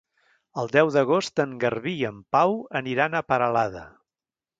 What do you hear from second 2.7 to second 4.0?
aniran a Peralada.